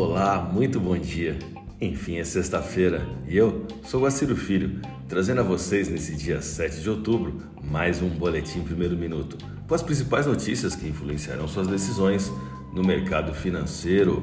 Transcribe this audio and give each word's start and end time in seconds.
Olá, 0.00 0.48
muito 0.52 0.78
bom 0.78 0.96
dia. 0.96 1.36
Enfim, 1.80 2.18
é 2.18 2.24
sexta-feira 2.24 3.04
e 3.26 3.36
eu 3.36 3.66
sou 3.82 4.02
o 4.02 4.06
Aciro 4.06 4.36
Filho, 4.36 4.80
trazendo 5.08 5.40
a 5.40 5.42
vocês 5.42 5.88
nesse 5.88 6.14
dia 6.14 6.40
7 6.40 6.82
de 6.82 6.88
outubro 6.88 7.42
mais 7.60 8.00
um 8.00 8.08
Boletim 8.08 8.60
Primeiro 8.60 8.96
Minuto, 8.96 9.36
com 9.66 9.74
as 9.74 9.82
principais 9.82 10.24
notícias 10.24 10.76
que 10.76 10.86
influenciarão 10.86 11.48
suas 11.48 11.66
decisões 11.66 12.30
no 12.72 12.84
mercado 12.84 13.34
financeiro. 13.34 14.22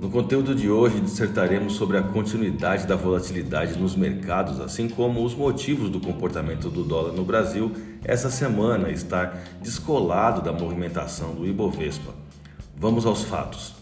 No 0.00 0.08
conteúdo 0.08 0.54
de 0.54 0.70
hoje, 0.70 1.00
dissertaremos 1.00 1.72
sobre 1.72 1.96
a 1.98 2.02
continuidade 2.02 2.86
da 2.86 2.94
volatilidade 2.94 3.76
nos 3.76 3.96
mercados, 3.96 4.60
assim 4.60 4.88
como 4.88 5.24
os 5.24 5.34
motivos 5.34 5.90
do 5.90 5.98
comportamento 5.98 6.70
do 6.70 6.84
dólar 6.84 7.12
no 7.12 7.24
Brasil 7.24 7.72
essa 8.04 8.30
semana 8.30 8.88
estar 8.88 9.36
descolado 9.60 10.42
da 10.42 10.52
movimentação 10.52 11.34
do 11.34 11.44
Ibovespa. 11.44 12.14
Vamos 12.76 13.04
aos 13.04 13.24
fatos. 13.24 13.77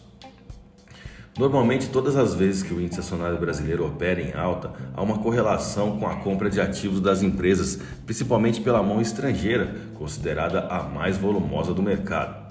Normalmente, 1.38 1.90
todas 1.90 2.16
as 2.16 2.34
vezes 2.34 2.62
que 2.62 2.72
o 2.72 2.80
índice 2.80 3.00
acionário 3.00 3.38
brasileiro 3.38 3.86
opera 3.86 4.22
em 4.22 4.32
alta, 4.32 4.72
há 4.94 5.02
uma 5.02 5.18
correlação 5.18 5.98
com 5.98 6.06
a 6.06 6.16
compra 6.16 6.48
de 6.48 6.60
ativos 6.60 6.98
das 6.98 7.22
empresas, 7.22 7.78
principalmente 8.06 8.60
pela 8.62 8.82
mão 8.82 9.02
estrangeira, 9.02 9.74
considerada 9.94 10.60
a 10.60 10.82
mais 10.82 11.18
volumosa 11.18 11.74
do 11.74 11.82
mercado. 11.82 12.46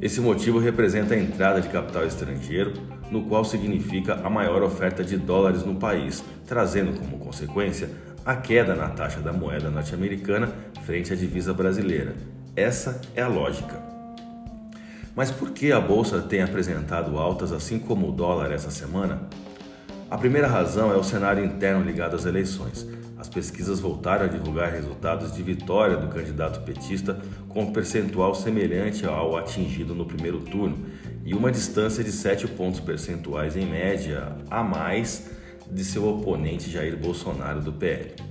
Esse 0.00 0.20
motivo 0.20 0.60
representa 0.60 1.14
a 1.14 1.18
entrada 1.18 1.60
de 1.60 1.68
capital 1.68 2.06
estrangeiro, 2.06 2.74
no 3.10 3.24
qual 3.24 3.44
significa 3.44 4.20
a 4.24 4.30
maior 4.30 4.62
oferta 4.62 5.02
de 5.02 5.18
dólares 5.18 5.64
no 5.64 5.74
país, 5.74 6.22
trazendo 6.46 6.96
como 6.96 7.18
consequência 7.18 7.90
a 8.24 8.36
queda 8.36 8.76
na 8.76 8.88
taxa 8.88 9.20
da 9.20 9.32
moeda 9.32 9.68
norte-americana 9.68 10.48
frente 10.84 11.12
à 11.12 11.16
divisa 11.16 11.52
brasileira. 11.52 12.14
Essa 12.54 13.00
é 13.16 13.22
a 13.22 13.28
lógica. 13.28 13.89
Mas 15.14 15.30
por 15.30 15.50
que 15.50 15.72
a 15.72 15.80
bolsa 15.80 16.20
tem 16.20 16.42
apresentado 16.42 17.18
altas 17.18 17.52
assim 17.52 17.78
como 17.78 18.08
o 18.08 18.12
dólar 18.12 18.52
essa 18.52 18.70
semana? 18.70 19.28
A 20.10 20.16
primeira 20.16 20.46
razão 20.46 20.92
é 20.92 20.96
o 20.96 21.04
cenário 21.04 21.44
interno 21.44 21.84
ligado 21.84 22.16
às 22.16 22.24
eleições. 22.24 22.86
As 23.18 23.28
pesquisas 23.28 23.80
voltaram 23.80 24.24
a 24.24 24.28
divulgar 24.28 24.72
resultados 24.72 25.32
de 25.32 25.42
vitória 25.42 25.96
do 25.96 26.08
candidato 26.08 26.60
petista 26.60 27.20
com 27.48 27.64
um 27.64 27.72
percentual 27.72 28.34
semelhante 28.34 29.04
ao 29.04 29.36
atingido 29.36 29.94
no 29.94 30.06
primeiro 30.06 30.40
turno 30.40 30.86
e 31.24 31.34
uma 31.34 31.52
distância 31.52 32.02
de 32.02 32.10
7 32.10 32.48
pontos 32.48 32.80
percentuais 32.80 33.56
em 33.56 33.66
média 33.66 34.36
a 34.50 34.62
mais 34.62 35.30
de 35.70 35.84
seu 35.84 36.08
oponente 36.08 36.70
Jair 36.70 36.96
Bolsonaro 36.96 37.60
do 37.60 37.72
PL. 37.72 38.29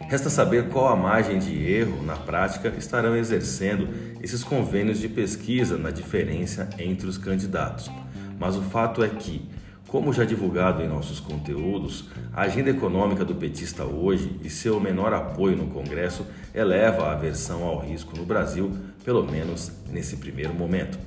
Resta 0.00 0.28
saber 0.28 0.68
qual 0.68 0.88
a 0.88 0.96
margem 0.96 1.38
de 1.38 1.54
erro 1.70 2.02
na 2.02 2.16
prática 2.16 2.72
estarão 2.76 3.16
exercendo 3.16 3.88
esses 4.22 4.44
convênios 4.44 4.98
de 4.98 5.08
pesquisa 5.08 5.78
na 5.78 5.90
diferença 5.90 6.68
entre 6.78 7.06
os 7.06 7.18
candidatos. 7.18 7.90
Mas 8.38 8.56
o 8.56 8.62
fato 8.62 9.02
é 9.02 9.08
que, 9.08 9.48
como 9.88 10.12
já 10.12 10.24
divulgado 10.24 10.82
em 10.82 10.88
nossos 10.88 11.20
conteúdos, 11.20 12.10
a 12.32 12.42
agenda 12.42 12.70
econômica 12.70 13.24
do 13.24 13.34
petista 13.34 13.84
hoje 13.84 14.38
e 14.42 14.50
seu 14.50 14.78
menor 14.80 15.12
apoio 15.12 15.56
no 15.56 15.68
Congresso 15.68 16.26
eleva 16.54 17.04
a 17.04 17.12
aversão 17.12 17.62
ao 17.62 17.78
risco 17.78 18.16
no 18.16 18.24
Brasil, 18.24 18.72
pelo 19.04 19.24
menos 19.24 19.72
nesse 19.90 20.16
primeiro 20.16 20.52
momento. 20.52 20.98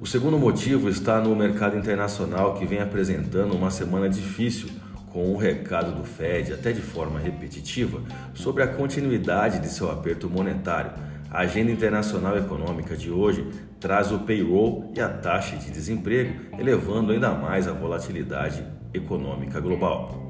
O 0.00 0.06
segundo 0.06 0.38
motivo 0.38 0.88
está 0.88 1.20
no 1.20 1.34
mercado 1.34 1.76
internacional 1.76 2.54
que 2.54 2.66
vem 2.66 2.80
apresentando 2.80 3.54
uma 3.54 3.70
semana 3.70 4.08
difícil 4.08 4.68
com 5.12 5.32
o 5.32 5.36
recado 5.36 5.94
do 5.94 6.04
Fed, 6.04 6.52
até 6.54 6.72
de 6.72 6.80
forma 6.80 7.20
repetitiva, 7.20 8.00
sobre 8.32 8.62
a 8.62 8.66
continuidade 8.66 9.58
de 9.58 9.68
seu 9.68 9.90
aperto 9.90 10.28
monetário. 10.28 10.92
A 11.30 11.40
agenda 11.40 11.70
internacional 11.70 12.36
econômica 12.36 12.96
de 12.96 13.10
hoje 13.10 13.46
traz 13.78 14.10
o 14.10 14.20
payroll 14.20 14.90
e 14.96 15.00
a 15.00 15.08
taxa 15.08 15.56
de 15.56 15.70
desemprego, 15.70 16.34
elevando 16.58 17.12
ainda 17.12 17.30
mais 17.32 17.68
a 17.68 17.72
volatilidade 17.72 18.64
econômica 18.94 19.60
global. 19.60 20.22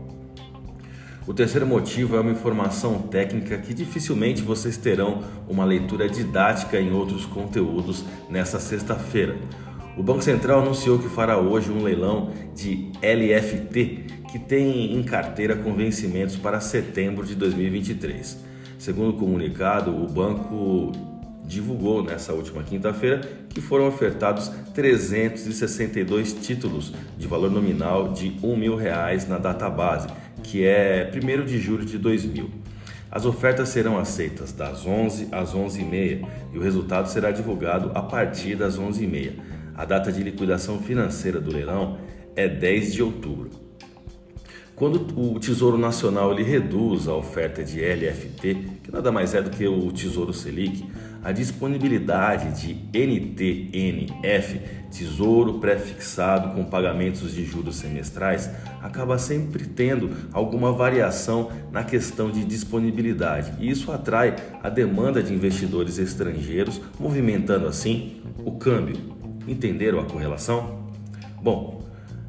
O 1.27 1.33
terceiro 1.33 1.67
motivo 1.67 2.17
é 2.17 2.21
uma 2.21 2.33
informação 2.33 2.99
técnica 3.03 3.57
que 3.59 3.73
dificilmente 3.73 4.43
vocês 4.43 4.77
terão 4.77 5.23
uma 5.49 5.65
leitura 5.65 6.09
didática 6.09 6.81
em 6.81 6.93
outros 6.93 7.25
conteúdos 7.25 8.05
nessa 8.29 8.59
sexta-feira. 8.59 9.37
O 9.97 10.03
Banco 10.03 10.23
Central 10.23 10.63
anunciou 10.63 10.99
que 10.99 11.09
fará 11.09 11.39
hoje 11.39 11.71
um 11.71 11.83
leilão 11.83 12.31
de 12.55 12.91
LFT, 13.03 14.22
que 14.33 14.39
tem 14.39 14.95
em 14.95 15.03
carteira 15.03 15.55
com 15.55 15.75
vencimentos 15.75 16.37
para 16.37 16.59
setembro 16.59 17.27
de 17.27 17.35
2023. 17.35 18.39
Segundo 18.79 19.11
o 19.11 19.19
comunicado, 19.19 19.95
o 19.95 20.09
banco 20.09 20.91
divulgou 21.45 22.03
nessa 22.03 22.33
última 22.33 22.63
quinta-feira 22.63 23.21
que 23.51 23.61
foram 23.61 23.87
ofertados 23.87 24.51
362 24.73 26.33
títulos 26.33 26.95
de 27.19 27.29
valor 27.29 27.51
nominal 27.51 28.11
de 28.15 28.29
R$ 28.29 28.57
mil 28.57 28.75
reais 28.75 29.29
na 29.29 29.39
que 30.43 30.65
é 30.65 31.11
1 31.15 31.45
de 31.45 31.61
julho 31.61 31.85
de 31.85 31.99
2000. 31.99 32.49
As 33.11 33.27
ofertas 33.27 33.69
serão 33.69 33.99
aceitas 33.99 34.51
das 34.51 34.87
11 34.87 35.29
às 35.31 35.55
11h30 35.55 36.27
e 36.55 36.59
o 36.59 36.63
resultado 36.63 37.07
será 37.11 37.31
divulgado 37.31 37.91
a 37.95 38.01
partir 38.01 38.57
das 38.57 38.79
11h30. 38.79 39.35
A 39.75 39.85
data 39.85 40.11
de 40.11 40.23
liquidação 40.23 40.79
financeira 40.79 41.39
do 41.39 41.53
leilão 41.53 41.99
é 42.35 42.49
10 42.49 42.95
de 42.95 43.03
outubro. 43.03 43.72
Quando 44.83 44.97
o 45.17 45.39
Tesouro 45.39 45.79
Nacional 45.79 46.33
ele 46.33 46.43
reduz 46.43 47.07
a 47.07 47.15
oferta 47.15 47.63
de 47.63 47.81
LFT, 47.81 48.81
que 48.83 48.91
nada 48.91 49.13
mais 49.13 49.33
é 49.33 49.41
do 49.41 49.49
que 49.49 49.65
o 49.65 49.93
Tesouro 49.93 50.35
Selic, 50.35 50.85
a 51.23 51.31
disponibilidade 51.31 52.61
de 52.61 52.75
NTNF, 52.93 54.61
Tesouro 54.91 55.61
Prefixado 55.61 56.53
com 56.57 56.65
pagamentos 56.65 57.33
de 57.33 57.45
juros 57.45 57.77
semestrais, 57.77 58.51
acaba 58.83 59.19
sempre 59.19 59.67
tendo 59.67 60.11
alguma 60.33 60.73
variação 60.73 61.53
na 61.71 61.85
questão 61.85 62.29
de 62.29 62.45
disponibilidade. 62.45 63.53
E 63.61 63.71
isso 63.71 63.93
atrai 63.93 64.35
a 64.65 64.69
demanda 64.69 65.23
de 65.23 65.33
investidores 65.33 65.97
estrangeiros, 65.97 66.81
movimentando 66.99 67.69
assim 67.69 68.21
o 68.45 68.51
câmbio. 68.51 68.97
Entenderam 69.47 70.01
a 70.01 70.05
correlação? 70.07 70.89
Bom, 71.41 71.83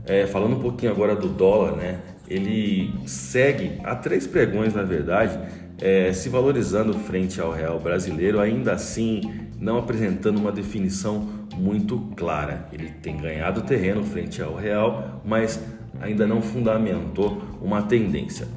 é, 0.06 0.28
falando 0.28 0.58
um 0.58 0.60
pouquinho 0.60 0.92
agora 0.92 1.16
do 1.16 1.30
dólar, 1.30 1.78
né? 1.78 2.13
Ele 2.34 2.94
segue 3.06 3.80
a 3.84 3.96
três 3.96 4.26
pregões, 4.26 4.74
na 4.74 4.84
verdade, 4.84 5.40
é, 5.80 6.12
se 6.14 6.30
valorizando 6.30 6.94
frente 6.94 7.40
ao 7.40 7.52
real 7.52 7.80
brasileiro, 7.80 8.40
ainda 8.40 8.74
assim 8.74 9.22
não 9.60 9.78
apresentando 9.78 10.38
uma 10.38 10.52
definição 10.52 11.28
muito 11.56 11.98
clara. 12.16 12.68
Ele 12.72 12.90
tem 12.90 13.18
ganhado 13.18 13.62
terreno 13.62 14.04
frente 14.04 14.42
ao 14.42 14.56
real, 14.56 15.22
mas 15.24 15.60
ainda 16.02 16.26
não 16.26 16.42
fundamentou 16.42 17.42
uma 17.62 17.82
tendência. 17.84 18.48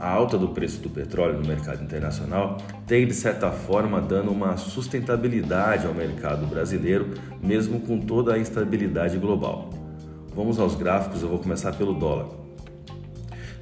A 0.00 0.10
alta 0.10 0.36
do 0.36 0.48
preço 0.48 0.80
do 0.80 0.90
petróleo 0.90 1.38
no 1.38 1.46
mercado 1.46 1.84
internacional 1.84 2.56
tem, 2.86 3.06
de 3.06 3.14
certa 3.14 3.52
forma, 3.52 4.00
dando 4.00 4.32
uma 4.32 4.56
sustentabilidade 4.56 5.86
ao 5.86 5.94
mercado 5.94 6.44
brasileiro, 6.46 7.10
mesmo 7.40 7.78
com 7.80 8.00
toda 8.00 8.34
a 8.34 8.38
instabilidade 8.38 9.16
global. 9.18 9.70
Vamos 10.34 10.58
aos 10.58 10.74
gráficos, 10.74 11.22
eu 11.22 11.28
vou 11.28 11.38
começar 11.38 11.72
pelo 11.72 11.94
dólar. 11.94 12.41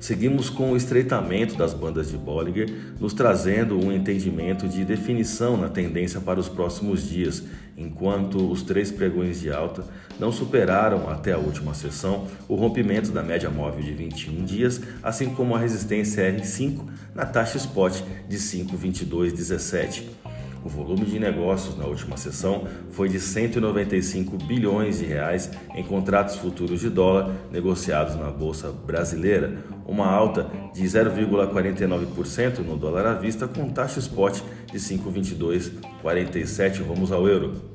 Seguimos 0.00 0.48
com 0.48 0.72
o 0.72 0.76
estreitamento 0.78 1.56
das 1.56 1.74
bandas 1.74 2.08
de 2.08 2.16
Bollinger, 2.16 2.74
nos 2.98 3.12
trazendo 3.12 3.78
um 3.78 3.92
entendimento 3.92 4.66
de 4.66 4.82
definição 4.82 5.58
na 5.58 5.68
tendência 5.68 6.18
para 6.22 6.40
os 6.40 6.48
próximos 6.48 7.06
dias, 7.06 7.44
enquanto 7.76 8.50
os 8.50 8.62
três 8.62 8.90
pregões 8.90 9.38
de 9.38 9.52
alta 9.52 9.84
não 10.18 10.32
superaram 10.32 11.10
até 11.10 11.32
a 11.32 11.38
última 11.38 11.74
sessão 11.74 12.26
o 12.48 12.54
rompimento 12.54 13.12
da 13.12 13.22
média 13.22 13.50
móvel 13.50 13.82
de 13.82 13.92
21 13.92 14.42
dias, 14.44 14.80
assim 15.02 15.34
como 15.34 15.54
a 15.54 15.58
resistência 15.58 16.22
R5 16.32 16.80
na 17.14 17.26
taxa 17.26 17.58
spot 17.58 18.00
de 18.26 18.38
5,2217. 18.38 20.19
O 20.62 20.68
volume 20.68 21.06
de 21.06 21.18
negócios 21.18 21.76
na 21.76 21.86
última 21.86 22.16
sessão 22.16 22.68
foi 22.90 23.08
de 23.08 23.18
195 23.18 24.36
bilhões 24.44 24.98
de 24.98 25.06
reais 25.06 25.50
em 25.74 25.82
contratos 25.82 26.36
futuros 26.36 26.80
de 26.80 26.90
dólar 26.90 27.34
negociados 27.50 28.14
na 28.16 28.30
bolsa 28.30 28.70
brasileira, 28.70 29.64
uma 29.86 30.06
alta 30.06 30.50
de 30.74 30.84
0,49% 30.84 32.58
no 32.58 32.76
dólar 32.76 33.06
à 33.06 33.14
vista 33.14 33.48
com 33.48 33.70
taxa 33.70 34.00
spot 34.00 34.42
de 34.70 34.78
5,2247. 34.78 36.82
Vamos 36.82 37.10
ao 37.10 37.26
euro. 37.26 37.69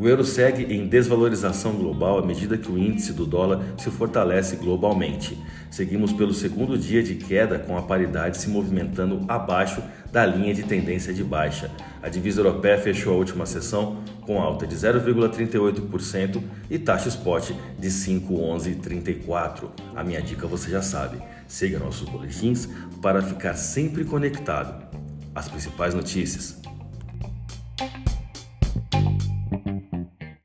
O 0.00 0.08
euro 0.08 0.24
segue 0.24 0.74
em 0.74 0.88
desvalorização 0.88 1.74
global 1.74 2.18
à 2.18 2.24
medida 2.24 2.56
que 2.56 2.72
o 2.72 2.78
índice 2.78 3.12
do 3.12 3.26
dólar 3.26 3.62
se 3.76 3.90
fortalece 3.90 4.56
globalmente. 4.56 5.36
Seguimos 5.70 6.10
pelo 6.10 6.32
segundo 6.32 6.78
dia 6.78 7.02
de 7.02 7.16
queda, 7.16 7.58
com 7.58 7.76
a 7.76 7.82
paridade 7.82 8.38
se 8.38 8.48
movimentando 8.48 9.20
abaixo 9.28 9.82
da 10.10 10.24
linha 10.24 10.54
de 10.54 10.62
tendência 10.62 11.12
de 11.12 11.22
baixa. 11.22 11.70
A 12.02 12.08
divisa 12.08 12.40
europeia 12.40 12.78
fechou 12.78 13.12
a 13.12 13.16
última 13.18 13.44
sessão 13.44 14.02
com 14.22 14.40
alta 14.40 14.66
de 14.66 14.74
0,38% 14.74 16.42
e 16.70 16.78
taxa 16.78 17.10
spot 17.10 17.50
de 17.78 17.88
5,1134. 17.90 19.68
A 19.94 20.02
minha 20.02 20.22
dica 20.22 20.46
você 20.46 20.70
já 20.70 20.80
sabe. 20.80 21.18
Siga 21.46 21.78
nossos 21.78 22.08
boletins 22.08 22.66
para 23.02 23.20
ficar 23.20 23.52
sempre 23.52 24.06
conectado 24.06 24.82
às 25.34 25.46
principais 25.46 25.92
notícias. 25.92 26.69